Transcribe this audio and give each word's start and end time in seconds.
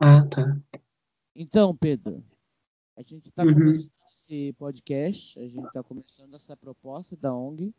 Ah, 0.00 0.24
tá. 0.26 0.56
Então, 1.34 1.74
Pedro, 1.76 2.22
a 2.96 3.02
gente 3.02 3.28
está 3.28 3.44
Uhum. 3.44 3.54
começando 3.54 3.90
esse 4.14 4.52
podcast, 4.58 5.38
a 5.38 5.42
gente 5.48 5.66
está 5.66 5.82
começando 5.82 6.34
essa 6.34 6.56
proposta 6.56 7.16
da 7.16 7.34
ONG 7.34 7.72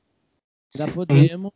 para 0.74 0.92
podermos, 0.92 1.52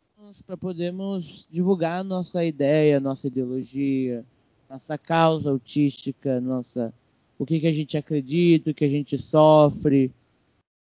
para 0.46 0.56
podermos 0.56 1.46
divulgar 1.50 2.04
nossa 2.04 2.44
ideia, 2.44 3.00
nossa 3.00 3.26
ideologia, 3.26 4.24
nossa 4.68 4.96
causa 4.98 5.50
autística, 5.50 6.40
nossa 6.40 6.92
o 7.38 7.44
que, 7.44 7.60
que 7.60 7.66
a 7.66 7.72
gente 7.72 7.96
acredita, 7.98 8.70
o 8.70 8.74
que 8.74 8.84
a 8.84 8.88
gente 8.88 9.18
sofre 9.18 10.12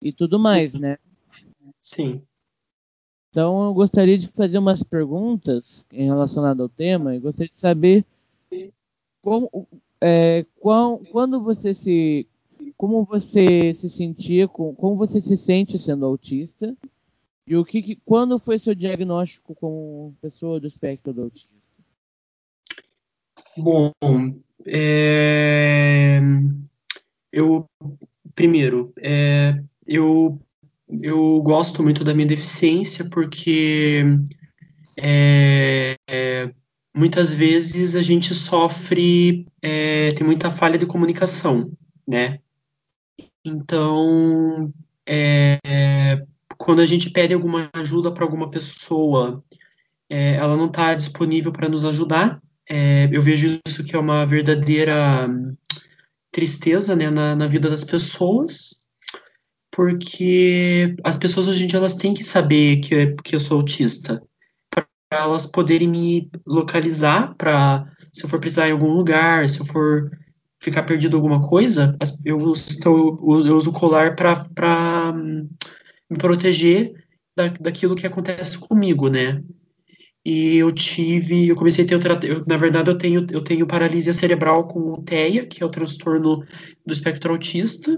e 0.02 0.12
tudo 0.14 0.40
mais, 0.40 0.74
Sim. 0.74 0.80
né? 0.80 0.98
Sim. 1.82 2.22
Então 3.32 3.66
eu 3.66 3.74
gostaria 3.74 4.18
de 4.18 4.28
fazer 4.30 4.58
umas 4.58 4.84
perguntas 4.84 5.86
em 5.92 6.06
relacionado 6.06 6.62
ao 6.64 6.70
tema 6.70 7.16
e 7.16 7.20
gostaria 7.20 7.52
de 7.54 7.60
saber 7.60 8.06
como, 9.28 9.68
é, 10.00 10.46
quando 10.58 11.44
você 11.44 11.76
se 11.76 12.26
como 12.78 13.04
você 13.04 13.74
se 13.74 13.90
sentia 13.90 14.48
com 14.48 14.74
como 14.74 14.96
você 14.96 15.20
se 15.20 15.36
sente 15.36 15.78
sendo 15.78 16.06
autista 16.06 16.74
e 17.46 17.54
o 17.58 17.66
que, 17.66 17.82
que 17.82 17.98
quando 18.06 18.40
foi 18.40 18.58
seu 18.58 18.74
diagnóstico 18.74 19.54
como 19.54 20.16
pessoa 20.22 20.62
do 20.62 20.68
espectro 20.68 21.12
do 21.12 21.24
autismo? 21.24 21.52
Bom, 23.58 23.92
é, 24.66 26.22
eu 27.30 27.66
primeiro, 28.34 28.94
é, 28.98 29.62
eu 29.86 30.40
eu 30.90 31.42
gosto 31.42 31.84
muito 31.84 32.02
da 32.02 32.14
minha 32.14 32.28
deficiência 32.28 33.10
porque 33.10 34.04
é, 34.96 35.98
é, 36.08 36.54
muitas 36.98 37.32
vezes 37.32 37.96
a 37.96 38.02
gente 38.02 38.34
sofre, 38.34 39.46
é, 39.62 40.10
tem 40.10 40.26
muita 40.26 40.50
falha 40.50 40.80
de 40.80 40.86
comunicação, 40.88 41.72
né? 42.08 42.40
Então, 43.46 44.74
é, 45.08 45.60
quando 46.58 46.82
a 46.82 46.86
gente 46.86 47.12
pede 47.12 47.36
alguma 47.36 47.70
ajuda 47.74 48.12
para 48.12 48.24
alguma 48.26 48.50
pessoa, 48.50 49.44
é, 50.10 50.36
ela 50.36 50.58
não 50.58 50.66
está 50.66 50.96
disponível 50.96 51.52
para 51.52 51.70
nos 51.70 51.86
ajudar. 51.86 52.42
É, 52.68 53.08
eu 53.12 53.22
vejo 53.22 53.60
isso 53.68 53.84
que 53.84 53.96
é 53.96 54.00
uma 54.00 54.26
verdadeira 54.26 55.28
tristeza 56.32 56.96
né, 56.96 57.12
na, 57.12 57.36
na, 57.36 57.48
vida 57.48 57.70
das 57.70 57.84
pessoas, 57.84 58.88
porque 59.72 60.96
as 61.04 61.16
pessoas 61.16 61.48
hoje 61.48 61.64
em 61.64 61.68
dia 61.68 61.78
elas 61.78 61.96
têm 61.96 62.14
que 62.14 62.24
saber 62.24 62.78
que, 62.78 63.16
que 63.24 63.36
eu 63.36 63.40
sou 63.40 63.58
autista, 63.58 64.22
para 65.10 65.22
elas 65.22 65.46
poderem 65.46 65.88
me 65.88 66.30
localizar, 66.46 67.34
para 67.36 67.86
se 68.12 68.26
eu 68.26 68.30
for 68.30 68.40
precisar 68.40 68.68
em 68.68 68.72
algum 68.72 68.92
lugar, 68.94 69.48
se 69.48 69.60
eu 69.60 69.66
for 69.66 70.12
ficar 70.60 70.84
perdido 70.84 71.16
alguma 71.16 71.42
coisa, 71.42 71.96
eu, 72.26 72.52
estou, 72.52 73.18
eu 73.46 73.56
uso 73.56 73.70
o 73.70 73.74
colar 73.74 74.16
para 74.16 75.14
me 75.14 76.18
proteger 76.18 76.94
da, 77.36 77.48
daquilo 77.48 77.96
que 77.96 78.08
acontece 78.08 78.58
comigo, 78.58 79.08
né? 79.08 79.44
E 80.26 80.58
eu 80.58 80.72
tive, 80.72 81.48
eu 81.48 81.56
comecei 81.56 81.86
a 81.86 81.88
ter, 81.88 82.30
eu, 82.30 82.44
na 82.46 82.58
verdade, 82.58 82.90
eu 82.90 82.98
tenho, 82.98 83.26
eu 83.32 83.42
tenho 83.42 83.66
paralisia 83.66 84.12
cerebral 84.12 84.66
com 84.66 85.02
TEA, 85.02 85.46
que 85.46 85.64
é 85.64 85.66
o 85.66 85.70
transtorno 85.70 86.44
do 86.86 86.94
espectro 86.94 87.32
autista. 87.32 87.98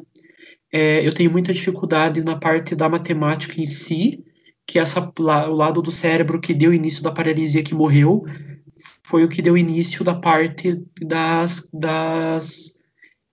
É, 0.72 1.06
eu 1.08 1.12
tenho 1.12 1.32
muita 1.32 1.52
dificuldade 1.52 2.24
na 2.24 2.38
parte 2.38 2.76
da 2.76 2.88
matemática 2.88 3.60
em 3.60 3.66
si, 3.66 4.24
que 4.70 4.78
é 4.78 4.84
essa, 4.84 5.12
o 5.18 5.56
lado 5.56 5.82
do 5.82 5.90
cérebro 5.90 6.40
que 6.40 6.54
deu 6.54 6.72
início 6.72 7.02
da 7.02 7.12
paralisia 7.12 7.64
que 7.64 7.74
morreu, 7.74 8.24
foi 9.04 9.24
o 9.24 9.28
que 9.28 9.42
deu 9.42 9.58
início 9.58 10.04
da 10.04 10.14
parte 10.14 10.80
das, 11.02 11.68
das 11.74 12.80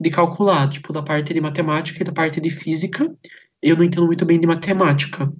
de 0.00 0.10
calcular, 0.10 0.66
tipo, 0.70 0.94
da 0.94 1.02
parte 1.02 1.34
de 1.34 1.40
matemática 1.40 2.00
e 2.00 2.04
da 2.06 2.12
parte 2.12 2.40
de 2.40 2.48
física. 2.48 3.14
Eu 3.60 3.76
não 3.76 3.84
entendo 3.84 4.06
muito 4.06 4.24
bem 4.24 4.40
de 4.40 4.46
matemática. 4.46 5.30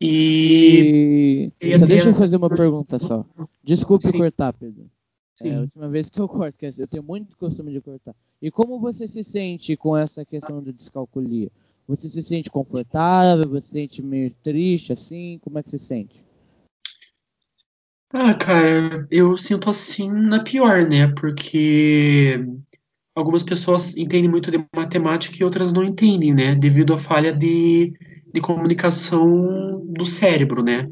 E, 0.00 1.50
e 1.60 1.76
só 1.76 1.86
deixa 1.86 2.10
eu 2.10 2.14
fazer 2.14 2.36
uma 2.36 2.48
pergunta 2.50 2.96
só. 3.00 3.26
Desculpe 3.64 4.06
Sim. 4.06 4.18
cortar, 4.18 4.52
Pedro. 4.52 4.88
Sim. 5.34 5.48
É 5.48 5.56
a 5.56 5.60
última 5.62 5.88
vez 5.88 6.08
que 6.08 6.20
eu 6.20 6.28
corto, 6.28 6.64
eu 6.64 6.86
tenho 6.86 7.02
muito 7.02 7.36
costume 7.36 7.72
de 7.72 7.80
cortar. 7.80 8.14
E 8.40 8.48
como 8.48 8.78
você 8.78 9.08
se 9.08 9.24
sente 9.24 9.76
com 9.76 9.96
essa 9.96 10.24
questão 10.24 10.62
de 10.62 10.72
descalculia? 10.72 11.50
Você 11.88 12.08
se 12.08 12.22
sente 12.22 12.50
confortável? 12.50 13.48
Você 13.48 13.66
se 13.66 13.72
sente 13.72 14.02
meio 14.02 14.30
triste 14.42 14.92
assim? 14.92 15.38
Como 15.42 15.58
é 15.58 15.62
que 15.62 15.70
você 15.70 15.78
se 15.78 15.86
sente? 15.86 16.26
Ah, 18.12 18.34
cara, 18.34 19.06
eu 19.10 19.36
sinto 19.36 19.68
assim 19.68 20.10
na 20.10 20.42
pior, 20.42 20.88
né? 20.88 21.08
Porque 21.08 22.38
algumas 23.14 23.42
pessoas 23.42 23.96
entendem 23.96 24.30
muito 24.30 24.50
de 24.50 24.64
matemática 24.74 25.36
e 25.38 25.44
outras 25.44 25.72
não 25.72 25.84
entendem, 25.84 26.34
né? 26.34 26.54
Devido 26.54 26.94
à 26.94 26.98
falha 26.98 27.32
de, 27.32 27.92
de 28.32 28.40
comunicação 28.40 29.84
do 29.86 30.06
cérebro, 30.06 30.62
né? 30.62 30.88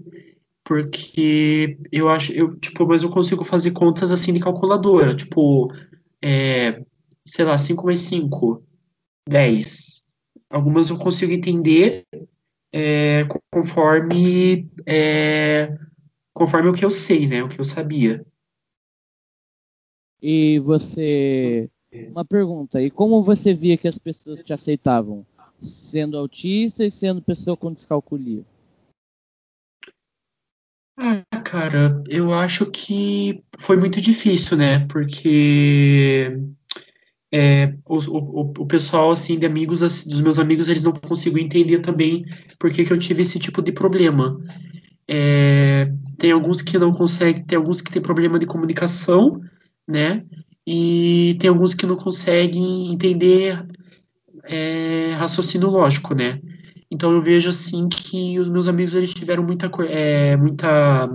Porque 0.64 1.78
eu 1.92 2.08
acho, 2.08 2.32
eu, 2.32 2.58
tipo, 2.58 2.86
mas 2.86 3.02
eu 3.02 3.10
consigo 3.10 3.44
fazer 3.44 3.72
contas 3.72 4.10
assim 4.10 4.32
de 4.32 4.40
calculadora, 4.40 5.14
tipo, 5.14 5.72
é, 6.22 6.82
sei 7.24 7.44
lá, 7.44 7.56
5 7.58 7.84
mais 7.84 8.00
5, 8.00 8.62
10. 9.28 9.93
Algumas 10.50 10.90
eu 10.90 10.98
consigo 10.98 11.32
entender 11.32 12.06
é, 12.72 13.24
conforme 13.50 14.68
é, 14.86 15.76
conforme 16.32 16.68
o 16.68 16.72
que 16.72 16.84
eu 16.84 16.90
sei, 16.90 17.26
né? 17.26 17.42
O 17.42 17.48
que 17.48 17.60
eu 17.60 17.64
sabia. 17.64 18.24
E 20.20 20.58
você. 20.58 21.70
Uma 22.10 22.24
pergunta, 22.24 22.82
e 22.82 22.90
como 22.90 23.22
você 23.22 23.54
via 23.54 23.76
que 23.76 23.86
as 23.86 23.96
pessoas 23.96 24.42
te 24.42 24.52
aceitavam? 24.52 25.24
Sendo 25.60 26.18
autista 26.18 26.84
e 26.84 26.90
sendo 26.90 27.22
pessoa 27.22 27.56
com 27.56 27.72
descalculia? 27.72 28.44
Ah, 30.96 31.24
cara, 31.44 32.02
eu 32.08 32.34
acho 32.34 32.70
que 32.70 33.44
foi 33.58 33.76
muito 33.76 34.00
difícil, 34.00 34.56
né? 34.56 34.86
Porque 34.88 36.36
é, 37.36 37.74
o, 37.84 37.96
o, 37.96 38.52
o, 38.60 38.66
pessoal, 38.66 39.10
assim, 39.10 39.36
de 39.36 39.44
amigos, 39.44 39.80
dos 39.80 40.20
meus 40.20 40.38
amigos, 40.38 40.68
eles 40.68 40.84
não 40.84 40.92
conseguiam 40.92 41.44
entender 41.44 41.80
também 41.80 42.24
por 42.60 42.70
que, 42.70 42.84
que 42.84 42.92
eu 42.92 42.98
tive 42.98 43.22
esse 43.22 43.40
tipo 43.40 43.60
de 43.60 43.72
problema. 43.72 44.40
É, 45.08 45.90
tem 46.16 46.30
alguns 46.30 46.62
que 46.62 46.78
não 46.78 46.92
conseguem, 46.92 47.42
tem 47.42 47.58
alguns 47.58 47.80
que 47.80 47.90
têm 47.90 48.00
problema 48.00 48.38
de 48.38 48.46
comunicação, 48.46 49.40
né? 49.86 50.24
E 50.64 51.36
tem 51.40 51.50
alguns 51.50 51.74
que 51.74 51.86
não 51.86 51.96
conseguem 51.96 52.92
entender 52.92 53.66
é, 54.44 55.14
raciocínio 55.16 55.70
lógico, 55.70 56.14
né? 56.14 56.40
Então 56.88 57.10
eu 57.10 57.20
vejo 57.20 57.48
assim 57.48 57.88
que 57.88 58.38
os 58.38 58.48
meus 58.48 58.68
amigos 58.68 58.94
eles 58.94 59.12
tiveram 59.12 59.42
muita, 59.42 59.68
é, 59.88 60.36
muita 60.36 61.10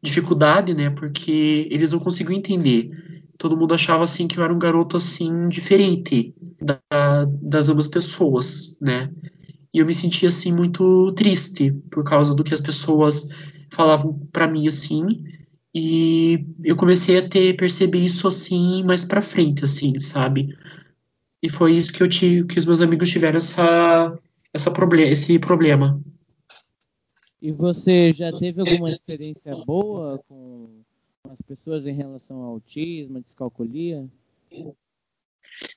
dificuldade, 0.00 0.72
né? 0.72 0.90
Porque 0.90 1.66
eles 1.68 1.90
não 1.90 1.98
conseguiam 1.98 2.38
entender. 2.38 3.07
Todo 3.38 3.56
mundo 3.56 3.72
achava 3.72 4.02
assim 4.02 4.26
que 4.26 4.38
eu 4.38 4.44
era 4.44 4.52
um 4.52 4.58
garoto 4.58 4.96
assim 4.96 5.48
diferente 5.48 6.34
da, 6.60 7.24
das 7.40 7.68
ambas 7.68 7.86
pessoas, 7.86 8.76
né? 8.80 9.10
E 9.72 9.78
eu 9.78 9.86
me 9.86 9.94
sentia 9.94 10.28
assim 10.28 10.52
muito 10.52 11.12
triste 11.12 11.70
por 11.90 12.02
causa 12.02 12.34
do 12.34 12.42
que 12.42 12.52
as 12.52 12.60
pessoas 12.60 13.28
falavam 13.70 14.18
para 14.32 14.48
mim 14.48 14.66
assim. 14.66 15.06
E 15.72 16.44
eu 16.64 16.74
comecei 16.74 17.18
a 17.18 17.28
ter 17.28 17.56
perceber 17.56 18.00
isso 18.00 18.26
assim 18.26 18.82
mais 18.82 19.04
para 19.04 19.22
frente, 19.22 19.62
assim, 19.62 19.96
sabe? 20.00 20.56
E 21.40 21.48
foi 21.48 21.76
isso 21.76 21.92
que 21.92 22.02
eu 22.02 22.08
tive, 22.08 22.44
que 22.44 22.58
os 22.58 22.66
meus 22.66 22.80
amigos 22.80 23.08
tiveram 23.08 23.36
essa, 23.36 24.18
essa 24.52 24.70
proble 24.72 25.02
esse 25.02 25.38
problema. 25.38 26.02
E 27.40 27.52
você 27.52 28.12
já 28.12 28.36
teve 28.36 28.60
alguma 28.60 28.90
experiência 28.90 29.54
boa 29.64 30.18
com 30.28 30.82
as 31.30 31.40
pessoas 31.42 31.86
em 31.86 31.92
relação 31.92 32.38
ao 32.38 32.52
autismo, 32.52 33.20
descalculia? 33.20 34.06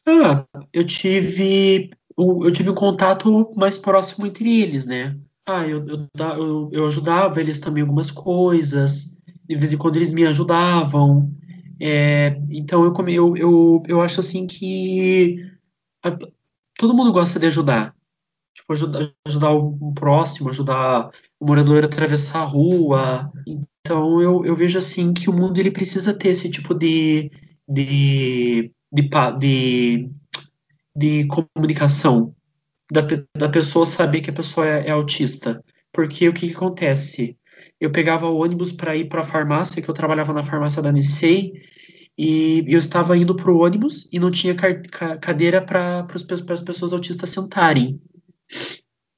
Ah, 0.06 0.46
eu 0.74 0.86
tive 0.86 1.92
eu 2.18 2.52
tive 2.52 2.70
um 2.70 2.76
contato 2.76 3.52
mais 3.56 3.78
próximo 3.78 4.28
entre 4.28 4.62
eles, 4.62 4.86
né? 4.86 5.18
Ah, 5.46 5.68
eu, 5.68 5.86
eu, 5.88 6.70
eu, 6.72 6.88
ajudava 6.88 7.40
eles 7.40 7.60
também 7.60 7.82
algumas 7.82 8.12
coisas, 8.12 9.18
de 9.48 9.56
vez 9.56 9.74
em 9.74 9.78
quando 9.78 9.96
eles 9.96 10.12
me 10.12 10.26
ajudavam. 10.26 11.34
É, 11.80 12.40
então 12.50 12.84
eu, 12.84 12.94
eu, 13.10 13.38
eu, 13.38 13.84
eu 13.88 14.02
acho 14.02 14.20
assim 14.20 14.46
que 14.46 15.38
a, 16.04 16.12
todo 16.78 16.94
mundo 16.94 17.12
gosta 17.12 17.40
de 17.40 17.48
ajudar. 17.48 17.96
Tipo, 18.54 18.74
ajudar, 18.74 19.12
ajudar 19.26 19.52
o 19.52 19.94
próximo, 19.94 20.50
ajudar 20.50 21.10
o 21.40 21.46
morador 21.46 21.84
a 21.84 21.88
atravessar 21.88 22.42
a 22.42 22.46
rua. 22.46 23.32
Então 23.82 24.22
eu, 24.22 24.46
eu 24.46 24.56
vejo 24.56 24.78
assim 24.78 25.14
que 25.14 25.30
o 25.30 25.34
mundo 25.34 25.60
ele 25.60 25.72
precisa 25.72 26.14
ter 26.14 26.30
esse 26.30 26.50
tipo 26.50 26.74
de, 26.74 27.32
de, 27.68 28.72
de, 28.92 29.10
de, 29.40 30.10
de 30.96 31.28
comunicação. 31.28 32.36
Da, 32.92 33.02
da 33.38 33.48
pessoa 33.48 33.86
saber 33.86 34.20
que 34.20 34.30
a 34.30 34.34
pessoa 34.34 34.68
é, 34.68 34.88
é 34.88 34.92
autista. 34.92 35.64
Porque 35.94 36.28
o 36.28 36.34
que, 36.34 36.50
que 36.50 36.56
acontece? 36.56 37.38
Eu 37.80 37.92
pegava 37.92 38.28
o 38.28 38.38
ônibus 38.38 38.72
para 38.72 38.96
ir 38.96 39.08
para 39.08 39.22
a 39.22 39.26
farmácia, 39.26 39.82
que 39.82 39.90
eu 39.90 39.94
trabalhava 39.94 40.34
na 40.34 40.44
farmácia 40.44 40.82
da 40.82 40.92
Nissei, 40.92 41.54
e 42.18 42.64
eu 42.68 42.78
estava 42.78 43.18
indo 43.18 43.36
para 43.36 43.52
o 43.52 43.60
ônibus 43.60 44.08
e 44.12 44.20
não 44.20 44.30
tinha 44.30 44.56
cadeira 45.20 45.62
para 45.62 46.06
as 46.14 46.62
pessoas 46.62 46.94
autistas 46.94 47.30
sentarem. 47.30 48.00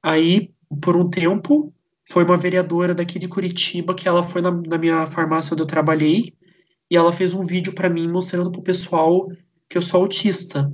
Aí, 0.02 0.50
por 0.80 0.96
um 0.96 1.10
tempo, 1.10 1.74
foi 2.14 2.22
uma 2.22 2.36
vereadora 2.36 2.94
daqui 2.94 3.18
de 3.18 3.26
Curitiba 3.26 3.92
que 3.92 4.06
ela 4.06 4.22
foi 4.22 4.40
na, 4.40 4.52
na 4.52 4.78
minha 4.78 5.04
farmácia 5.04 5.52
onde 5.52 5.64
eu 5.64 5.66
trabalhei 5.66 6.32
e 6.88 6.96
ela 6.96 7.12
fez 7.12 7.34
um 7.34 7.42
vídeo 7.42 7.74
para 7.74 7.90
mim 7.90 8.06
mostrando 8.06 8.52
pro 8.52 8.62
pessoal 8.62 9.26
que 9.68 9.76
eu 9.76 9.82
sou 9.82 10.02
autista. 10.02 10.72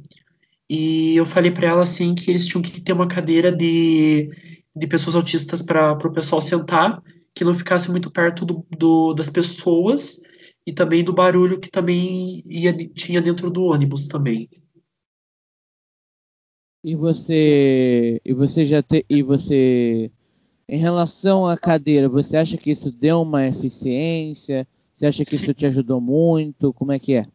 E 0.69 1.17
eu 1.17 1.25
falei 1.25 1.51
para 1.51 1.67
ela 1.67 1.81
assim 1.81 2.15
que 2.15 2.31
eles 2.31 2.45
tinham 2.45 2.61
que 2.61 2.79
ter 2.83 2.93
uma 2.93 3.09
cadeira 3.09 3.51
de, 3.51 4.29
de 4.77 4.87
pessoas 4.87 5.17
autistas 5.17 5.63
para 5.63 5.93
o 5.93 6.13
pessoal 6.13 6.43
sentar, 6.43 7.03
que 7.35 7.43
não 7.43 7.55
ficasse 7.55 7.91
muito 7.91 8.11
perto 8.11 8.45
do, 8.45 8.67
do, 8.77 9.15
das 9.15 9.31
pessoas 9.31 10.21
e 10.67 10.75
também 10.75 11.03
do 11.03 11.15
barulho 11.15 11.59
que 11.59 11.71
também 11.71 12.45
ia, 12.47 12.77
tinha 12.89 13.23
dentro 13.23 13.51
do 13.51 13.63
ônibus 13.63 14.07
também. 14.07 14.47
E 16.85 16.95
você 16.95 18.21
e 18.23 18.35
você 18.35 18.67
já 18.67 18.83
te, 18.83 19.07
e 19.09 19.23
você 19.23 20.11
em 20.71 20.79
relação 20.79 21.45
à 21.45 21.59
cadeira, 21.59 22.09
você 22.09 22.37
acha 22.37 22.57
que 22.57 22.71
isso 22.71 22.93
deu 22.93 23.23
uma 23.23 23.45
eficiência? 23.45 24.69
Você 24.95 25.05
acha 25.05 25.25
que 25.25 25.37
Sim. 25.37 25.43
isso 25.43 25.53
te 25.53 25.67
ajudou 25.67 26.01
muito? 26.01 26.73
Como 26.73 26.93
é 26.93 26.99
que 26.99 27.15
é? 27.15 27.27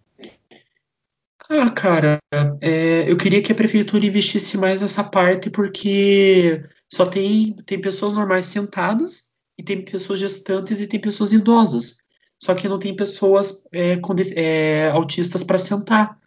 Ah, 1.49 1.69
cara, 1.69 2.17
é, 2.61 3.11
eu 3.11 3.17
queria 3.17 3.41
que 3.41 3.51
a 3.51 3.55
prefeitura 3.55 4.05
investisse 4.05 4.57
mais 4.57 4.79
nessa 4.79 5.03
parte 5.03 5.49
porque 5.49 6.63
só 6.91 7.05
tem, 7.05 7.53
tem 7.65 7.79
pessoas 7.79 8.13
normais 8.13 8.45
sentadas 8.45 9.25
e 9.57 9.63
tem 9.63 9.83
pessoas 9.83 10.21
gestantes 10.21 10.79
e 10.79 10.87
tem 10.87 10.99
pessoas 10.99 11.33
idosas. 11.33 11.97
Só 12.41 12.55
que 12.55 12.69
não 12.69 12.79
tem 12.79 12.95
pessoas 12.95 13.65
é, 13.73 13.97
com, 13.97 14.15
é, 14.33 14.89
autistas 14.91 15.43
para 15.43 15.57
sentar. 15.57 16.17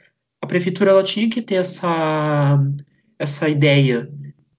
A 0.42 0.46
prefeitura 0.46 0.90
ela 0.90 1.02
tinha 1.02 1.28
que 1.30 1.40
ter 1.40 1.54
essa, 1.54 2.58
essa 3.18 3.48
ideia 3.48 4.12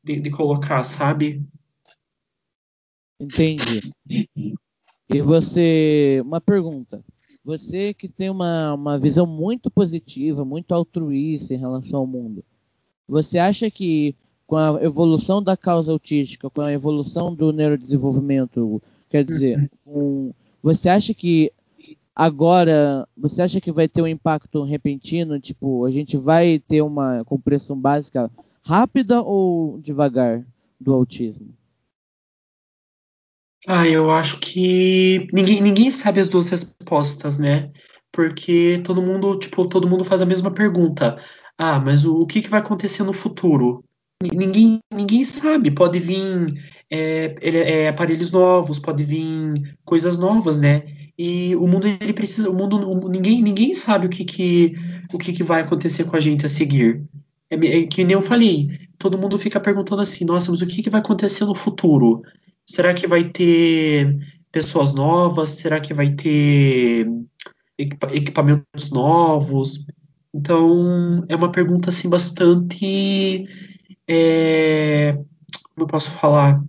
de, 0.04 0.20
de 0.20 0.30
colocar, 0.32 0.84
sabe? 0.84 1.46
Entendi. 3.20 3.92
E 5.10 5.22
você, 5.22 6.22
uma 6.24 6.40
pergunta. 6.40 7.04
Você 7.44 7.94
que 7.94 8.08
tem 8.08 8.30
uma, 8.30 8.74
uma 8.74 9.00
visão 9.00 9.26
muito 9.26 9.72
positiva, 9.72 10.46
muito 10.46 10.74
altruísta 10.74 11.54
em 11.54 11.58
relação 11.58 12.02
ao 12.02 12.08
mundo, 12.08 12.44
você 13.08 13.40
acha 13.40 13.72
que 13.72 14.16
com 14.46 14.56
a 14.56 14.84
evolução 14.84 15.42
da 15.44 15.56
causa 15.56 15.92
autística, 15.92 16.50
com 16.50 16.62
a 16.62 16.74
evolução 16.74 17.34
do 17.36 17.52
neurodesenvolvimento, 17.52 18.82
quer 19.10 19.24
dizer, 19.24 19.70
um, 19.86 20.32
você 20.62 20.90
acha 20.90 21.14
que 21.14 21.52
agora, 22.16 23.08
você 23.16 23.42
acha 23.42 23.62
que 23.62 23.72
vai 23.72 23.88
ter 23.88 24.02
um 24.02 24.08
impacto 24.08 24.64
repentino? 24.64 25.40
Tipo, 25.40 25.86
a 25.86 25.92
gente 25.92 26.18
vai 26.18 26.60
ter 26.60 26.82
uma 26.82 27.24
compreensão 27.26 27.80
básica 27.80 28.30
rápida 28.62 29.22
ou 29.22 29.80
devagar 29.82 30.46
do 30.80 30.94
autismo? 30.94 31.59
Ah, 33.68 33.88
eu 33.88 34.10
acho 34.10 34.40
que 34.40 35.28
ninguém, 35.34 35.62
ninguém 35.62 35.92
sabe 35.92 36.20
as 36.20 36.30
duas 36.30 36.50
respostas, 36.50 37.38
né? 37.38 37.72
Porque 38.12 38.82
todo 38.84 39.02
mundo, 39.02 39.38
tipo, 39.38 39.68
todo 39.68 39.88
mundo 39.88 40.04
faz 40.06 40.22
a 40.22 40.26
mesma 40.26 40.52
pergunta. 40.52 41.22
Ah, 41.58 41.80
mas 41.80 42.06
o, 42.06 42.22
o 42.22 42.26
que, 42.26 42.42
que 42.42 42.50
vai 42.50 42.62
acontecer 42.62 43.04
no 43.04 43.14
futuro? 43.14 43.84
Ninguém, 44.24 44.80
ninguém 44.92 45.24
sabe. 45.24 45.72
Pode 45.72 46.00
vir 46.00 46.54
é, 46.90 47.36
é, 47.42 47.88
aparelhos 47.90 48.32
novos, 48.32 48.80
pode 48.80 49.04
vir 49.04 49.78
coisas 49.86 50.18
novas, 50.18 50.60
né? 50.60 50.84
E 51.18 51.54
o 51.58 51.68
mundo 51.68 51.86
ele 51.86 52.14
precisa, 52.14 52.50
o 52.50 52.54
mundo, 52.54 53.10
ninguém, 53.10 53.42
ninguém 53.42 53.74
sabe 53.74 54.08
o 54.08 54.10
que, 54.10 54.24
que, 54.24 54.74
o 55.14 55.18
que, 55.18 55.34
que 55.34 55.44
vai 55.44 55.62
acontecer 55.62 56.06
com 56.06 56.16
a 56.16 56.20
gente 56.20 56.46
a 56.46 56.50
seguir. 56.50 57.04
É, 57.50 57.56
é 57.56 57.88
que 57.88 58.04
nem 58.06 58.14
eu 58.14 58.22
falei. 58.22 58.70
Todo 58.98 59.18
mundo 59.18 59.38
fica 59.38 59.60
perguntando 59.60 60.02
assim, 60.02 60.24
nossa, 60.24 60.50
mas 60.50 60.62
o 60.62 60.68
que, 60.68 60.82
que 60.82 60.90
vai 60.90 61.02
acontecer 61.02 61.46
no 61.46 61.54
futuro? 61.54 62.22
Será 62.70 62.94
que 62.94 63.08
vai 63.08 63.28
ter 63.28 64.16
pessoas 64.52 64.94
novas? 64.94 65.50
Será 65.50 65.82
que 65.82 65.92
vai 65.92 66.14
ter 66.14 67.08
equipamentos 67.78 68.92
novos? 68.92 69.88
Então, 70.32 71.26
é 71.28 71.36
uma 71.36 71.52
pergunta 71.52 71.90
assim 71.90 72.08
bastante. 72.08 73.48
É, 74.08 75.14
como 75.14 75.80
eu 75.80 75.88
posso 75.88 76.12
falar? 76.12 76.64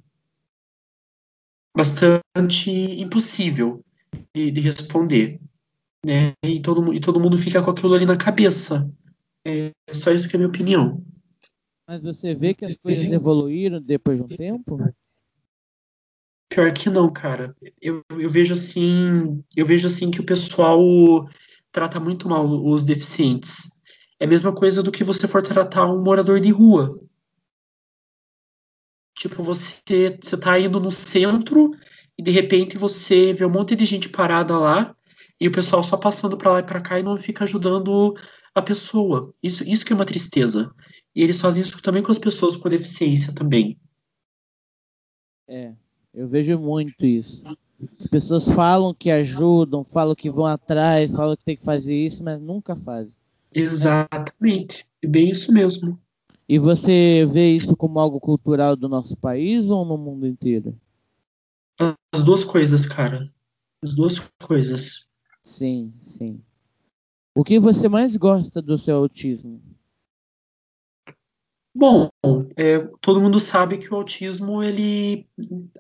Bastante 1.77 2.71
impossível 2.71 3.85
de, 4.35 4.51
de 4.51 4.61
responder. 4.63 5.39
Né? 6.05 6.33
E, 6.43 6.63
todo, 6.63 6.95
e 6.95 7.01
todo 7.01 7.21
mundo 7.21 7.37
fica 7.37 7.63
com 7.63 7.73
aquilo 7.73 7.95
ali 7.95 8.07
na 8.07 8.17
cabeça. 8.17 8.91
É 9.45 9.73
só 9.93 10.11
isso 10.13 10.27
que 10.27 10.35
é 10.35 10.39
a 10.39 10.41
minha 10.41 10.49
opinião. 10.49 11.05
Mas 11.87 12.03
você 12.03 12.35
vê 12.35 12.55
que 12.55 12.65
as 12.65 12.77
coisas 12.79 13.13
evoluíram 13.13 13.83
depois 13.83 14.17
de 14.17 14.23
um 14.23 14.29
tempo? 14.29 14.79
Pior 16.51 16.73
que 16.75 16.91
não, 16.91 17.11
cara. 17.13 17.57
Eu, 17.81 18.05
eu 18.11 18.29
vejo 18.29 18.55
assim, 18.55 19.43
eu 19.57 19.65
vejo 19.65 19.87
assim 19.87 20.11
que 20.11 20.21
o 20.21 20.27
pessoal 20.27 20.81
trata 21.71 22.01
muito 22.01 22.29
mal 22.29 22.45
os 22.45 22.83
deficientes. 22.83 23.71
É 24.19 24.25
a 24.25 24.29
mesma 24.29 24.53
coisa 24.53 24.83
do 24.83 24.91
que 24.91 25.05
você 25.05 25.29
for 25.29 25.43
tratar 25.43 25.87
um 25.87 26.03
morador 26.03 26.41
de 26.41 26.51
rua. 26.51 27.01
Tipo, 29.17 29.45
você, 29.45 30.19
você 30.21 30.37
tá 30.37 30.59
indo 30.59 30.81
no 30.81 30.91
centro 30.91 31.71
e 32.19 32.23
de 32.23 32.33
repente 32.33 32.77
você 32.77 33.33
vê 33.33 33.45
um 33.45 33.51
monte 33.51 33.77
de 33.77 33.85
gente 33.85 34.09
parada 34.09 34.59
lá 34.59 34.97
e 35.41 35.47
o 35.47 35.53
pessoal 35.53 35.85
só 35.85 35.97
passando 35.97 36.37
para 36.37 36.53
lá 36.53 36.59
e 36.59 36.67
para 36.67 36.81
cá 36.81 36.99
e 36.99 37.03
não 37.05 37.17
fica 37.17 37.45
ajudando 37.45 38.15
a 38.53 38.61
pessoa. 38.61 39.33
Isso, 39.41 39.63
isso 39.63 39.87
que 39.87 39.93
é 39.93 39.97
uma 39.97 40.05
tristeza. 40.05 40.75
E 41.15 41.23
eles 41.23 41.41
fazem 41.41 41.63
isso 41.63 41.81
também 41.81 42.03
com 42.03 42.11
as 42.11 42.19
pessoas 42.19 42.57
com 42.57 42.69
deficiência 42.69 43.33
também. 43.33 43.79
É, 45.49 45.75
eu 46.15 46.29
vejo 46.29 46.59
muito 46.59 47.05
isso. 47.05 47.45
As 47.99 48.07
pessoas 48.07 48.49
falam 48.49 48.93
que 48.93 49.11
ajudam, 49.11 49.85
falam 49.85 50.15
que 50.15 50.31
vão 50.31 50.45
atrás, 50.45 51.11
falam 51.11 51.37
que 51.37 51.45
tem 51.45 51.57
que 51.57 51.65
fazer 51.65 51.95
isso, 51.95 52.23
mas 52.23 52.41
nunca 52.41 52.77
fazem. 52.77 53.13
Exatamente. 53.53 54.87
É 55.03 55.07
bem 55.07 55.31
isso 55.31 55.53
mesmo. 55.53 55.99
E 56.49 56.59
você 56.59 57.25
vê 57.27 57.55
isso 57.55 57.77
como 57.77 57.99
algo 57.99 58.21
cultural 58.21 58.77
do 58.77 58.89
nosso 58.89 59.17
país 59.17 59.69
ou 59.69 59.85
no 59.85 59.97
mundo 59.97 60.27
inteiro? 60.27 60.77
As 62.13 62.23
duas 62.23 62.45
coisas, 62.45 62.85
cara. 62.87 63.33
As 63.83 63.95
duas 63.95 64.19
coisas. 64.43 65.09
Sim, 65.45 65.95
sim. 66.07 66.41
O 67.35 67.45
que 67.45 67.59
você 67.59 67.89
mais 67.89 68.17
gosta 68.17 68.61
do 68.61 68.77
seu 68.79 68.97
autismo? 68.97 69.63
Bom, 71.75 72.11
é, 72.57 72.79
todo 73.01 73.21
mundo 73.21 73.39
sabe 73.39 73.79
que 73.79 73.93
o 73.93 73.97
autismo, 73.97 74.63
ele, 74.63 75.27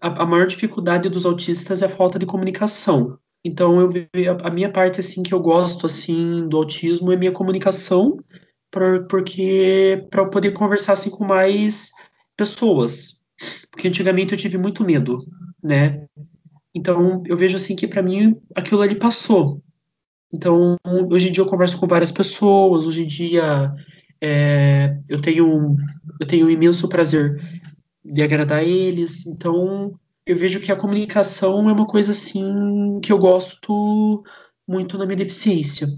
a, 0.01 0.23
a, 0.23 0.27
maior 0.27 0.47
dificuldade 0.47 1.09
dos 1.09 1.27
autistas 1.27 1.83
é 1.83 1.87
a 1.87 1.91
falta 1.91 2.19
de 2.19 2.27
comunicação. 2.27 3.19
Então, 3.45 3.81
eu 3.81 3.91
a, 4.41 4.49
a 4.49 4.51
minha 4.51 4.71
parte 4.71 5.01
assim 5.01 5.23
que 5.23 5.35
eu 5.35 5.41
gosto 5.41 5.87
assim 5.87 6.47
do 6.49 6.59
autismo 6.59 7.11
é 7.11 7.17
minha 7.17 7.33
comunicação, 7.33 8.19
pra, 8.71 9.03
porque 9.05 10.07
para 10.11 10.23
eu 10.23 10.31
poder 10.31 10.53
conversar 10.53 10.93
assim 10.93 11.11
com 11.11 11.25
mais 11.25 11.91
pessoas. 12.37 13.21
Porque 13.71 13.89
antigamente 13.89 14.33
eu 14.33 14.39
tive 14.39 14.59
muito 14.59 14.85
medo, 14.85 15.19
né? 15.63 16.07
Então, 16.73 17.23
eu 17.27 17.37
vejo 17.37 17.57
assim 17.57 17.75
que 17.75 17.89
para 17.89 18.03
mim 18.03 18.41
aquilo 18.55 18.81
ali 18.81 18.95
passou. 18.95 19.61
Então, 20.33 20.77
hoje 21.11 21.29
em 21.29 21.33
dia 21.33 21.43
eu 21.43 21.49
converso 21.49 21.81
com 21.81 21.89
várias 21.89 22.13
pessoas, 22.13 22.87
hoje 22.87 23.03
em 23.03 23.07
dia 23.07 23.75
é, 24.21 24.99
eu 25.09 25.21
tenho 25.21 25.77
eu 26.21 26.27
tenho 26.27 26.47
um 26.47 26.51
imenso 26.51 26.89
prazer 26.89 27.41
de 28.05 28.23
agradar 28.23 28.63
eles. 28.63 29.27
Então, 29.27 29.99
eu 30.27 30.37
vejo 30.37 30.61
que 30.61 30.71
a 30.71 30.77
comunicação 30.77 31.69
é 31.69 31.73
uma 31.73 31.87
coisa 31.87 32.13
assim 32.13 33.01
que 33.01 33.13
eu 33.13 33.19
gosto 33.19 34.23
muito 34.67 34.99
na 34.99 35.07
minha 35.07 35.17
deficiência. 35.17 35.89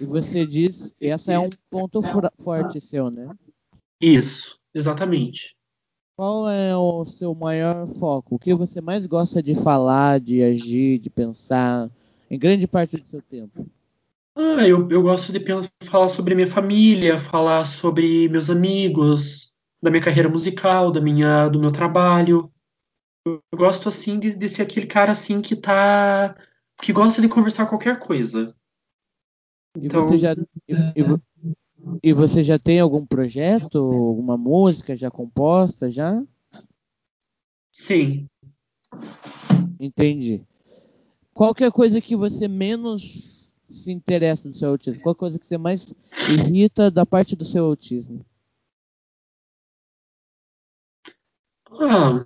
E 0.00 0.04
você 0.04 0.44
diz, 0.46 0.94
essa 1.00 1.32
é 1.32 1.38
um 1.38 1.50
ponto 1.70 2.02
forte 2.42 2.80
seu, 2.80 3.10
né? 3.10 3.28
Isso, 4.00 4.58
exatamente. 4.74 5.56
Qual 6.16 6.48
é 6.48 6.76
o 6.76 7.04
seu 7.04 7.34
maior 7.34 7.88
foco? 7.94 8.36
O 8.36 8.38
que 8.38 8.54
você 8.54 8.80
mais 8.80 9.06
gosta 9.06 9.42
de 9.42 9.54
falar, 9.54 10.20
de 10.20 10.42
agir, 10.42 10.98
de 10.98 11.10
pensar 11.10 11.90
em 12.30 12.38
grande 12.38 12.66
parte 12.66 12.96
do 12.96 13.06
seu 13.06 13.22
tempo? 13.22 13.66
Ah, 14.36 14.66
eu, 14.66 14.88
eu 14.90 15.02
gosto 15.02 15.32
de 15.32 15.40
falar 15.84 16.08
sobre 16.08 16.34
minha 16.34 16.46
família, 16.46 17.18
falar 17.18 17.64
sobre 17.64 18.28
meus 18.28 18.50
amigos, 18.50 19.54
da 19.80 19.90
minha 19.90 20.02
carreira 20.02 20.28
musical, 20.28 20.90
da 20.90 21.00
minha, 21.00 21.48
do 21.48 21.60
meu 21.60 21.70
trabalho. 21.70 22.50
Eu, 23.24 23.40
gosto 23.54 23.88
assim 23.88 24.18
de, 24.18 24.34
de 24.34 24.48
ser 24.48 24.62
aquele 24.62 24.86
cara 24.86 25.12
assim 25.12 25.40
que 25.40 25.54
tá 25.54 26.34
que 26.82 26.92
gosta 26.92 27.22
de 27.22 27.28
conversar 27.28 27.66
qualquer 27.66 27.98
coisa. 27.98 28.54
Então, 29.76 30.02
e 30.02 30.06
você 30.06 30.18
já 30.18 30.32
e, 30.68 30.84
e 32.02 32.12
você 32.12 32.42
já 32.42 32.58
tem 32.58 32.80
algum 32.80 33.06
projeto, 33.06 33.78
alguma 33.78 34.36
música 34.36 34.96
já 34.96 35.10
composta 35.10 35.90
já? 35.90 36.22
Sim. 37.72 38.28
Entendi. 39.78 40.42
Qual 41.32 41.54
que 41.54 41.64
é 41.64 41.68
a 41.68 41.72
coisa 41.72 42.00
que 42.00 42.16
você 42.16 42.46
menos 42.46 43.33
se 43.74 43.92
interessa 43.92 44.48
do 44.48 44.58
seu 44.58 44.70
autismo? 44.70 45.02
Qual 45.02 45.14
coisa 45.14 45.38
que 45.38 45.46
você 45.46 45.58
mais 45.58 45.92
irrita 46.30 46.90
da 46.90 47.04
parte 47.04 47.34
do 47.34 47.44
seu 47.44 47.64
autismo? 47.64 48.24
Ah, 51.70 52.24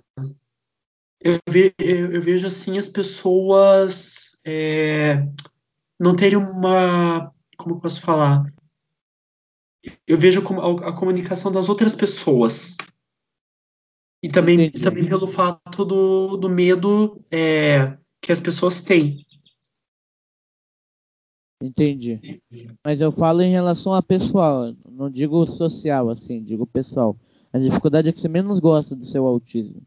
eu, 1.19 1.39
ve, 1.49 1.73
eu, 1.79 2.13
eu 2.13 2.21
vejo 2.21 2.47
assim 2.47 2.77
as 2.77 2.87
pessoas 2.87 4.39
é, 4.45 5.27
não 5.99 6.15
terem 6.15 6.37
uma. 6.37 7.33
Como 7.57 7.75
eu 7.75 7.79
posso 7.79 7.99
falar? 7.99 8.45
Eu 10.07 10.17
vejo 10.17 10.41
a, 10.41 10.89
a 10.89 10.93
comunicação 10.95 11.51
das 11.51 11.67
outras 11.67 11.95
pessoas. 11.95 12.77
E 14.21 14.29
também, 14.29 14.69
também 14.71 15.07
pelo 15.07 15.27
fato 15.27 15.85
do, 15.85 16.37
do 16.37 16.49
medo 16.49 17.23
é, 17.31 17.97
que 18.21 18.31
as 18.31 18.39
pessoas 18.39 18.81
têm. 18.81 19.25
Entendi. 21.61 22.41
Mas 22.83 23.01
eu 23.01 23.11
falo 23.11 23.41
em 23.41 23.51
relação 23.51 23.93
a 23.93 24.01
pessoal, 24.01 24.73
não 24.89 25.09
digo 25.09 25.45
social, 25.45 26.09
assim, 26.09 26.41
digo 26.41 26.65
pessoal. 26.65 27.17
A 27.51 27.59
dificuldade 27.59 28.07
é 28.07 28.11
que 28.13 28.19
você 28.19 28.29
menos 28.29 28.59
gosta 28.59 28.95
do 28.95 29.05
seu 29.05 29.25
autismo. 29.25 29.81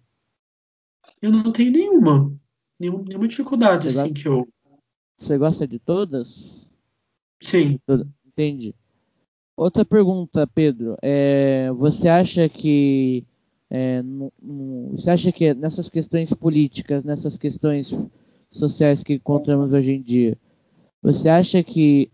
Eu 1.20 1.32
não 1.32 1.50
tenho 1.50 1.72
nenhuma. 1.72 2.32
Nenhuma, 2.78 3.04
nenhuma 3.04 3.28
dificuldade, 3.28 3.90
você 3.90 4.00
assim, 4.00 4.08
gosta, 4.10 4.22
que 4.22 4.28
eu. 4.28 4.48
Você 5.18 5.38
gosta 5.38 5.66
de 5.66 5.78
todas? 5.78 6.66
Sim. 7.40 7.78
Entendi. 8.26 8.74
Outra 9.56 9.84
pergunta, 9.84 10.46
Pedro. 10.46 10.96
É, 11.00 11.70
você 11.72 12.08
acha 12.08 12.48
que 12.48 13.24
é, 13.70 14.02
você 14.90 15.10
acha 15.10 15.32
que 15.32 15.54
nessas 15.54 15.88
questões 15.88 16.34
políticas, 16.34 17.04
nessas 17.04 17.38
questões 17.38 17.96
sociais 18.50 19.02
que 19.02 19.14
encontramos 19.14 19.72
hoje 19.72 19.92
em 19.92 20.02
dia, 20.02 20.36
você 21.02 21.28
acha 21.28 21.62
que 21.62 22.10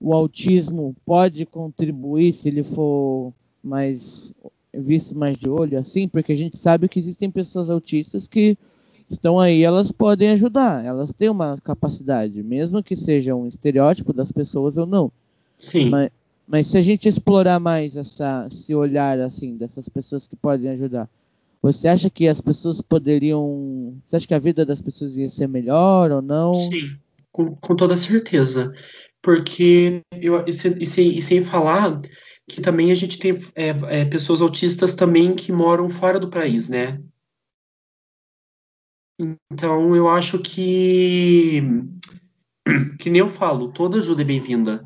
o 0.00 0.12
autismo 0.12 0.94
pode 1.04 1.46
contribuir 1.46 2.34
se 2.34 2.48
ele 2.48 2.62
for 2.62 3.32
mais 3.62 4.32
visto 4.72 5.16
mais 5.16 5.36
de 5.38 5.48
olho 5.48 5.78
assim? 5.78 6.06
Porque 6.06 6.32
a 6.32 6.36
gente 6.36 6.58
sabe 6.58 6.88
que 6.88 6.98
existem 6.98 7.30
pessoas 7.30 7.70
autistas 7.70 8.28
que 8.28 8.56
estão 9.10 9.40
aí, 9.40 9.62
elas 9.62 9.90
podem 9.90 10.30
ajudar, 10.30 10.84
elas 10.84 11.12
têm 11.12 11.30
uma 11.30 11.56
capacidade, 11.64 12.42
mesmo 12.42 12.82
que 12.82 12.94
seja 12.94 13.34
um 13.34 13.46
estereótipo 13.46 14.12
das 14.12 14.30
pessoas 14.30 14.76
ou 14.76 14.86
não. 14.86 15.10
Sim. 15.56 15.88
Mas, 15.88 16.10
mas 16.46 16.66
se 16.66 16.78
a 16.78 16.82
gente 16.82 17.08
explorar 17.08 17.58
mais 17.58 17.96
essa, 17.96 18.46
esse 18.50 18.74
olhar 18.74 19.18
assim 19.20 19.56
dessas 19.56 19.88
pessoas 19.88 20.26
que 20.26 20.36
podem 20.36 20.70
ajudar, 20.70 21.08
você 21.60 21.88
acha 21.88 22.08
que 22.08 22.28
as 22.28 22.40
pessoas 22.40 22.80
poderiam. 22.80 23.94
Você 24.08 24.16
acha 24.16 24.26
que 24.28 24.34
a 24.34 24.38
vida 24.38 24.64
das 24.64 24.80
pessoas 24.80 25.16
ia 25.16 25.28
ser 25.28 25.48
melhor 25.48 26.12
ou 26.12 26.22
não? 26.22 26.54
Sim, 26.54 26.96
com, 27.32 27.54
com 27.56 27.76
toda 27.76 27.96
certeza. 27.96 28.72
Porque 29.22 30.02
eu, 30.12 30.44
e, 30.46 30.52
sem, 30.52 31.18
e 31.18 31.22
sem 31.22 31.42
falar 31.42 32.00
que 32.48 32.60
também 32.62 32.90
a 32.90 32.94
gente 32.94 33.18
tem 33.18 33.32
é, 33.54 33.68
é, 33.68 34.04
pessoas 34.06 34.40
autistas 34.40 34.94
também 34.94 35.34
que 35.34 35.52
moram 35.52 35.88
fora 35.90 36.18
do 36.18 36.30
país, 36.30 36.68
né? 36.68 36.98
Então 39.50 39.94
eu 39.94 40.08
acho 40.08 40.38
que 40.38 41.60
que 42.98 43.10
nem 43.10 43.20
eu 43.20 43.28
falo, 43.28 43.72
toda 43.72 43.98
ajuda 43.98 44.22
é 44.22 44.24
bem-vinda. 44.24 44.84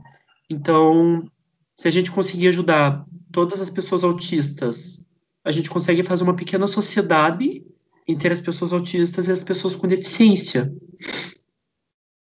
Então, 0.49 1.29
se 1.75 1.89
a 1.89 1.91
gente 1.91 2.11
conseguir 2.11 2.49
ajudar 2.49 3.05
todas 3.31 3.61
as 3.61 3.71
pessoas 3.71 4.05
autistas, 4.05 5.07
a 5.45 5.51
gente 5.51 5.71
consegue 5.71 6.03
fazer 6.03 6.25
uma 6.25 6.37
pequena 6.37 6.67
sociedade 6.67 7.65
entre 8.07 8.33
as 8.33 8.41
pessoas 8.41 8.73
autistas 8.73 9.29
e 9.29 9.33
as 9.33 9.45
pessoas 9.45 9.75
com 9.75 9.87
deficiência, 9.87 10.73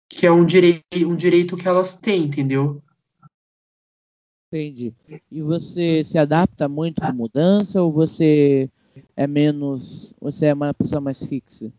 que 0.08 0.26
é 0.26 0.32
um 0.32 0.44
direito, 0.44 0.84
um 1.06 1.16
direito 1.16 1.56
que 1.56 1.66
elas 1.66 1.96
têm, 1.96 2.24
entendeu? 2.24 2.82
Entendi. 4.48 4.94
E 5.30 5.42
você 5.42 6.04
se 6.04 6.16
adapta 6.18 6.68
muito 6.68 7.00
com 7.00 7.12
mudança 7.12 7.82
ou 7.82 7.92
você 7.92 8.70
é 9.16 9.26
menos, 9.26 10.14
você 10.20 10.46
é 10.46 10.54
uma 10.54 10.72
pessoa 10.72 11.00
mais 11.00 11.22
fixa? 11.22 11.72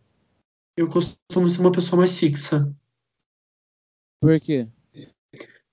Eu 0.76 0.88
costumo 0.88 1.50
ser 1.50 1.60
uma 1.60 1.72
pessoa 1.72 1.98
mais 1.98 2.20
fixa. 2.20 2.72
Por 4.22 4.40
quê? 4.40 4.68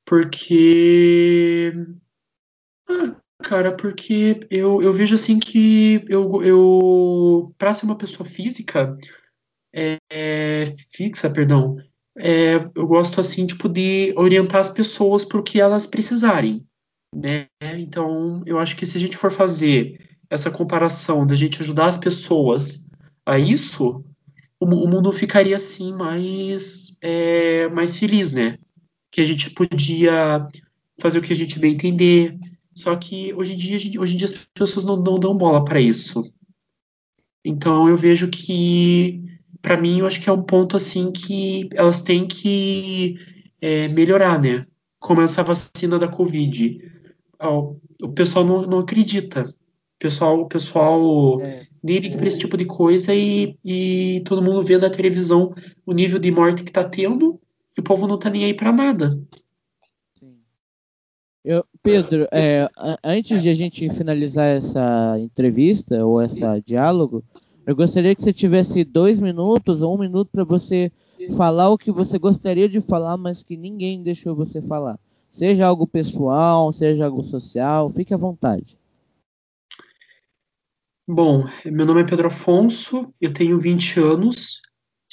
Porque. 0.07 1.73
Ah, 2.89 3.21
cara, 3.43 3.77
porque 3.77 4.41
eu, 4.51 4.81
eu 4.81 4.93
vejo 4.93 5.15
assim 5.15 5.39
que 5.39 6.05
eu, 6.09 6.43
eu 6.43 7.55
para 7.59 7.75
ser 7.75 7.87
uma 7.87 7.99
pessoa 7.99 8.29
física, 8.29 8.97
é, 9.73 9.99
fixa, 10.91 11.31
perdão, 11.31 11.77
é, 12.17 12.57
eu 12.75 12.87
gosto 12.87 13.21
assim, 13.21 13.47
tipo, 13.47 13.69
de 13.69 14.13
orientar 14.17 14.61
as 14.61 14.71
pessoas 14.71 15.25
para 15.25 15.39
o 15.39 15.43
que 15.43 15.61
elas 15.61 15.87
precisarem, 15.87 16.65
né? 17.15 17.47
Então, 17.79 18.43
eu 18.47 18.59
acho 18.59 18.77
que 18.77 18.87
se 18.87 18.97
a 18.97 19.01
gente 19.01 19.17
for 19.17 19.31
fazer 19.31 20.01
essa 20.31 20.51
comparação 20.51 21.27
da 21.27 21.35
gente 21.35 21.61
ajudar 21.61 21.87
as 21.87 21.97
pessoas 21.97 22.87
a 23.27 23.39
isso, 23.39 24.05
o, 24.61 24.67
o 24.67 24.89
mundo 24.89 25.11
ficaria 25.13 25.57
assim 25.57 25.93
mais, 25.93 26.97
é, 27.01 27.69
mais 27.69 27.97
feliz, 27.97 28.33
né? 28.33 28.59
que 29.15 29.21
a 29.21 29.25
gente 29.25 29.49
podia 29.51 30.45
fazer 30.99 31.21
o 31.21 31.23
que 31.23 31.33
a 31.33 31.37
gente 31.37 31.61
bem 31.61 31.75
entender. 31.75 32.37
Só 32.75 32.97
que 32.97 33.33
hoje 33.35 33.53
em 33.53 33.57
dia, 33.57 34.01
hoje 34.01 34.15
em 34.15 34.17
dia 34.17 34.27
as 34.27 34.33
pessoas 34.53 34.85
não, 34.85 34.97
não 34.97 35.21
dão 35.21 35.39
bola 35.39 35.65
para 35.65 35.81
isso. 35.81 36.35
Então 37.45 37.89
eu 37.89 37.97
vejo 37.97 38.29
que, 38.29 39.23
para 39.65 39.81
mim, 39.81 40.01
eu 40.01 40.07
acho 40.07 40.21
que 40.21 40.29
é 40.29 40.33
um 40.33 40.43
ponto 40.43 40.77
assim 40.77 41.11
que 41.11 41.71
elas 41.73 42.03
têm 42.03 42.29
que 42.29 43.17
é, 43.59 43.89
melhorar, 43.89 44.39
né? 44.39 44.67
Como 45.01 45.23
essa 45.23 45.43
vacina 45.43 45.99
da 45.99 46.07
Covid. 46.07 46.79
O 48.03 48.09
pessoal 48.15 48.45
não, 48.45 48.63
não 48.67 48.79
acredita. 48.81 49.43
O 49.45 49.99
pessoal, 49.99 50.41
o 50.43 50.47
pessoal 50.47 51.41
é. 51.41 51.67
nem 51.83 51.99
liga 51.99 52.15
para 52.19 52.27
esse 52.27 52.39
tipo 52.39 52.59
de 52.59 52.67
coisa 52.67 53.15
e, 53.15 53.57
e 53.65 54.23
todo 54.27 54.43
mundo 54.43 54.63
vê 54.63 54.77
na 54.77 54.91
televisão 54.91 55.55
o 55.87 55.95
nível 55.95 56.19
de 56.19 56.31
morte 56.31 56.63
que 56.63 56.69
está 56.69 56.85
tendo 56.85 57.41
e 57.75 57.81
o 57.81 57.85
povo 57.85 58.07
não 58.07 58.19
tá 58.19 58.29
nem 58.29 58.45
aí 58.45 58.53
para 58.53 58.71
nada. 58.71 59.19
Eu, 61.43 61.65
Pedro, 61.83 62.29
é, 62.31 62.69
antes 63.03 63.43
de 63.43 63.49
a 63.49 63.55
gente 63.55 63.89
finalizar 63.95 64.47
essa 64.47 65.19
entrevista 65.19 66.05
ou 66.05 66.21
esse 66.23 66.41
diálogo, 66.67 67.25
eu 67.67 67.75
gostaria 67.75 68.15
que 68.15 68.23
você 68.23 68.33
tivesse 68.33 68.85
dois 68.85 69.21
minutos 69.21 69.81
ou 69.81 69.95
um 69.95 69.99
minuto 69.99 70.29
para 70.31 70.45
você 70.45 70.93
falar 71.37 71.71
o 71.71 71.79
que 71.79 71.91
você 71.91 72.19
gostaria 72.19 72.69
de 72.69 72.81
falar, 72.81 73.17
mas 73.17 73.43
que 73.43 73.57
ninguém 73.57 74.03
deixou 74.03 74.35
você 74.35 74.61
falar. 74.61 74.99
Seja 75.31 75.67
algo 75.67 75.87
pessoal, 75.87 76.73
seja 76.73 77.07
algo 77.07 77.23
social, 77.25 77.91
fique 77.91 78.15
à 78.15 78.17
vontade. 78.17 78.79
Bom, 81.07 81.45
meu 81.67 81.85
nome 81.85 82.01
é 82.01 82.05
Pedro 82.05 82.29
Afonso, 82.29 83.13
eu 83.21 83.33
tenho 83.33 83.59
20 83.59 84.01
anos, 84.01 84.63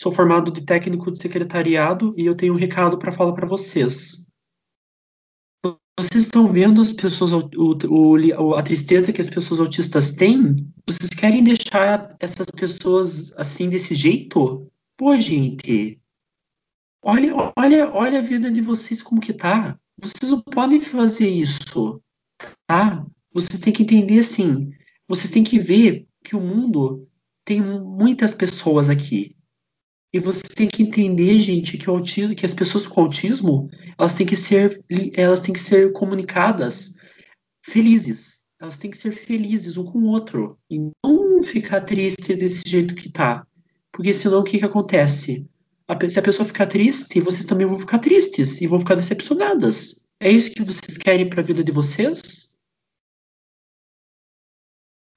Sou 0.01 0.11
formado 0.11 0.49
de 0.49 0.65
técnico 0.65 1.11
de 1.11 1.21
secretariado 1.21 2.15
e 2.17 2.25
eu 2.25 2.33
tenho 2.33 2.55
um 2.55 2.57
recado 2.57 2.97
para 2.97 3.11
falar 3.11 3.33
para 3.33 3.45
vocês. 3.45 4.25
Vocês 5.99 6.23
estão 6.23 6.51
vendo 6.51 6.81
as 6.81 6.93
pessoas, 6.93 7.31
o, 7.33 7.49
o, 7.89 8.55
a 8.55 8.63
tristeza 8.63 9.11
que 9.11 9.21
as 9.21 9.29
pessoas 9.29 9.59
autistas 9.59 10.13
têm? 10.13 10.55
Vocês 10.85 11.09
querem 11.09 11.43
deixar 11.43 12.15
essas 12.19 12.47
pessoas 12.47 13.33
assim 13.37 13.69
desse 13.69 13.93
jeito? 13.93 14.67
Pô, 14.97 15.15
gente, 15.17 15.99
olha, 17.03 17.53
olha, 17.57 17.91
olha 17.91 18.19
a 18.19 18.23
vida 18.23 18.51
de 18.51 18.61
vocês 18.61 19.03
como 19.03 19.21
que 19.21 19.33
tá. 19.33 19.77
Vocês 19.99 20.31
não 20.31 20.41
podem 20.41 20.79
fazer 20.79 21.29
isso, 21.29 22.01
tá? 22.65 23.05
Vocês 23.33 23.59
têm 23.59 23.73
que 23.73 23.83
entender 23.83 24.19
assim. 24.19 24.71
Vocês 25.07 25.29
têm 25.29 25.43
que 25.43 25.59
ver 25.59 26.07
que 26.23 26.35
o 26.35 26.41
mundo 26.41 27.07
tem 27.45 27.61
muitas 27.61 28.33
pessoas 28.33 28.89
aqui. 28.89 29.35
E 30.13 30.19
você 30.19 30.41
tem 30.41 30.67
que 30.67 30.83
entender, 30.83 31.39
gente, 31.39 31.77
que 31.77 31.89
o 31.89 31.93
autismo, 31.93 32.35
que 32.35 32.45
as 32.45 32.53
pessoas 32.53 32.85
com 32.85 33.01
autismo, 33.01 33.69
elas 33.97 34.13
têm 34.13 34.25
que 34.25 34.35
ser, 34.35 34.83
elas 35.15 35.39
têm 35.39 35.53
que 35.53 35.59
ser 35.59 35.93
comunicadas 35.93 36.93
felizes. 37.63 38.41
Elas 38.59 38.77
têm 38.77 38.91
que 38.91 38.97
ser 38.97 39.11
felizes 39.11 39.77
um 39.77 39.85
com 39.85 39.99
o 39.99 40.07
outro. 40.07 40.59
E 40.69 40.77
não 41.03 41.41
ficar 41.41 41.81
triste 41.81 42.35
desse 42.35 42.61
jeito 42.67 42.93
que 42.93 43.09
tá. 43.09 43.47
Porque 43.91 44.13
senão 44.13 44.39
o 44.39 44.43
que 44.43 44.59
que 44.59 44.65
acontece? 44.65 45.49
A, 45.87 46.09
se 46.09 46.19
a 46.19 46.23
pessoa 46.23 46.45
ficar 46.45 46.67
triste, 46.67 47.19
vocês 47.21 47.45
também 47.45 47.65
vão 47.65 47.79
ficar 47.79 47.99
tristes 47.99 48.59
e 48.61 48.67
vão 48.67 48.79
ficar 48.79 48.95
decepcionadas. 48.95 50.05
É 50.19 50.29
isso 50.29 50.51
que 50.51 50.61
vocês 50.61 50.97
querem 50.97 51.29
para 51.29 51.39
a 51.39 51.43
vida 51.43 51.63
de 51.63 51.71
vocês? 51.71 52.55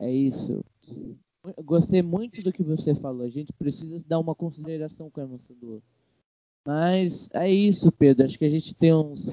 É 0.01 0.11
isso 0.11 0.65
gostei 1.65 2.03
muito 2.03 2.43
do 2.43 2.53
que 2.53 2.63
você 2.63 2.95
falou. 2.95 3.27
A 3.27 3.31
gente 3.31 3.53
precisa 3.53 4.03
dar 4.07 4.19
uma 4.19 4.35
consideração 4.35 5.11
com 5.11 5.21
a 5.21 5.25
emoção 5.25 5.55
do 5.61 5.73
outro. 5.75 5.89
Mas 6.67 7.29
é 7.33 7.51
isso, 7.51 7.93
Pedro. 7.93 8.25
Acho 8.25 8.39
que 8.39 8.45
a 8.45 8.51
gente 8.51 8.75
tem 8.75 8.95
uns. 8.95 9.31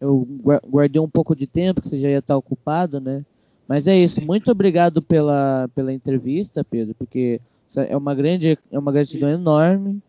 Eu 0.00 0.26
guardei 0.68 1.00
um 1.00 1.08
pouco 1.08 1.34
de 1.34 1.46
tempo, 1.46 1.80
que 1.80 1.88
você 1.88 2.00
já 2.00 2.08
ia 2.08 2.18
estar 2.18 2.36
ocupado, 2.36 3.00
né? 3.00 3.24
Mas 3.66 3.86
é 3.86 3.96
isso. 3.96 4.24
Muito 4.24 4.50
obrigado 4.50 5.02
pela, 5.02 5.68
pela 5.74 5.92
entrevista, 5.92 6.62
Pedro, 6.62 6.94
porque 6.94 7.40
é 7.76 7.96
uma 7.96 8.14
grande 8.14 8.58
é 8.70 8.78
uma 8.78 8.92
gratidão 8.92 9.28
enorme. 9.28 10.00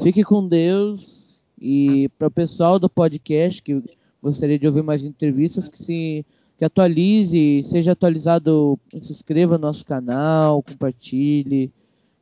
Fique 0.00 0.22
com 0.22 0.46
Deus 0.46 1.42
E 1.60 2.08
para 2.18 2.28
o 2.28 2.30
pessoal 2.30 2.78
do 2.78 2.88
podcast 2.88 3.62
que 3.62 3.82
gostaria 4.22 4.58
de 4.58 4.66
ouvir 4.66 4.82
mais 4.82 5.04
entrevistas, 5.04 5.68
que 5.68 5.78
se 5.78 6.26
que 6.58 6.64
atualize, 6.64 7.62
seja 7.70 7.92
atualizado, 7.92 8.78
se 8.90 9.12
inscreva 9.12 9.56
no 9.56 9.68
nosso 9.68 9.84
canal, 9.86 10.60
compartilhe, 10.60 11.72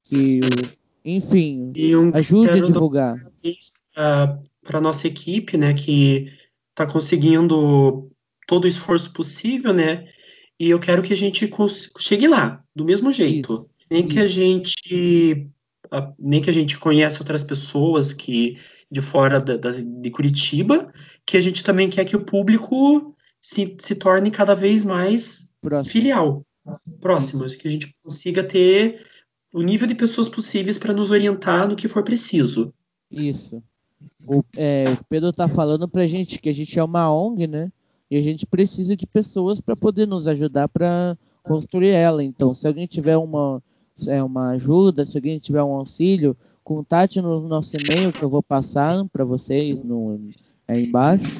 que 0.04 0.40
enfim, 1.02 1.72
um, 1.96 2.14
ajude 2.14 2.50
a 2.50 2.60
divulgar. 2.60 3.26
Para 3.94 4.78
a 4.78 4.80
nossa 4.80 5.06
equipe, 5.06 5.56
né, 5.56 5.72
que 5.72 6.30
está 6.70 6.86
conseguindo 6.86 8.10
todo 8.46 8.66
o 8.66 8.68
esforço 8.68 9.10
possível, 9.12 9.72
né? 9.72 10.06
E 10.60 10.68
eu 10.68 10.78
quero 10.78 11.02
que 11.02 11.14
a 11.14 11.16
gente 11.16 11.50
chegue 11.98 12.28
lá, 12.28 12.62
do 12.74 12.84
mesmo 12.84 13.10
jeito. 13.10 13.54
Isso, 13.54 13.70
nem 13.90 14.00
isso. 14.00 14.08
que 14.08 14.18
a 14.20 14.26
gente 14.26 15.48
nem 16.18 16.42
que 16.42 16.50
a 16.50 16.52
gente 16.52 16.78
conhece 16.78 17.20
outras 17.20 17.44
pessoas 17.44 18.12
que 18.12 18.58
de 18.90 19.00
fora 19.00 19.40
da, 19.40 19.56
da, 19.56 19.70
de 19.70 20.10
Curitiba, 20.10 20.92
que 21.24 21.36
a 21.36 21.40
gente 21.40 21.64
também 21.64 21.88
quer 21.88 22.04
que 22.04 22.16
o 22.16 22.24
público 22.24 23.15
se, 23.46 23.76
se 23.78 23.94
torne 23.94 24.30
cada 24.30 24.54
vez 24.54 24.84
mais 24.84 25.48
Próximo. 25.60 25.92
filial, 25.92 26.46
próximo, 27.00 27.46
que 27.46 27.68
a 27.68 27.70
gente 27.70 27.94
consiga 28.02 28.42
ter 28.42 29.06
o 29.54 29.62
nível 29.62 29.86
de 29.86 29.94
pessoas 29.94 30.28
possíveis 30.28 30.76
para 30.76 30.92
nos 30.92 31.12
orientar 31.12 31.68
no 31.68 31.76
que 31.76 31.86
for 31.86 32.02
preciso. 32.02 32.74
Isso. 33.08 33.62
O, 34.28 34.42
é, 34.56 34.84
o 34.88 35.04
Pedro 35.08 35.30
está 35.30 35.46
falando 35.46 35.88
para 35.88 36.02
a 36.02 36.06
gente 36.08 36.40
que 36.40 36.48
a 36.48 36.52
gente 36.52 36.76
é 36.76 36.82
uma 36.82 37.12
ONG, 37.12 37.46
né? 37.46 37.70
E 38.10 38.16
a 38.16 38.20
gente 38.20 38.44
precisa 38.44 38.96
de 38.96 39.06
pessoas 39.06 39.60
para 39.60 39.76
poder 39.76 40.06
nos 40.06 40.26
ajudar 40.26 40.68
para 40.68 41.16
construir 41.44 41.90
ela. 41.90 42.24
Então, 42.24 42.50
se 42.50 42.66
alguém 42.66 42.88
tiver 42.88 43.16
uma, 43.16 43.62
é, 44.08 44.20
uma 44.22 44.50
ajuda, 44.50 45.06
se 45.06 45.16
alguém 45.16 45.38
tiver 45.38 45.62
um 45.62 45.72
auxílio, 45.72 46.36
contate 46.64 47.20
no 47.20 47.46
nosso 47.46 47.76
e-mail 47.76 48.12
que 48.12 48.22
eu 48.22 48.28
vou 48.28 48.42
passar 48.42 49.04
para 49.06 49.24
vocês 49.24 49.84
no, 49.84 50.20
aí 50.66 50.84
embaixo. 50.84 51.38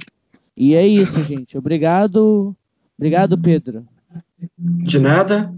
E 0.56 0.74
é 0.74 0.86
isso, 0.86 1.22
gente. 1.24 1.58
Obrigado. 1.58 2.56
Obrigado, 2.96 3.36
Pedro. 3.36 3.86
De 4.58 4.98
nada. 4.98 5.52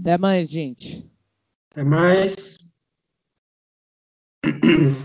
Até 0.00 0.18
mais, 0.18 0.50
gente. 0.50 1.08
Até 1.70 1.82
mais. 1.82 2.58